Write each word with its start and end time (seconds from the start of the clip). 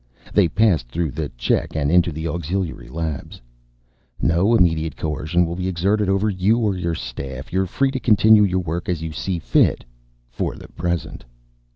They 0.33 0.47
passed 0.47 0.87
through 0.87 1.11
the 1.11 1.29
check 1.37 1.75
and 1.75 1.91
into 1.91 2.11
the 2.11 2.27
auxiliary 2.27 2.87
labs. 2.89 3.39
"No 4.19 4.55
immediate 4.55 4.97
coercion 4.97 5.45
will 5.45 5.55
be 5.55 5.67
exerted 5.67 6.09
over 6.09 6.27
you 6.27 6.57
or 6.57 6.75
your 6.75 6.95
staff. 6.95 7.53
You're 7.53 7.67
free 7.67 7.91
to 7.91 7.99
continue 7.99 8.41
your 8.43 8.61
work 8.61 8.89
as 8.89 9.03
you 9.03 9.11
see 9.11 9.37
fit 9.37 9.85
for 10.27 10.55
the 10.55 10.69
present. 10.69 11.23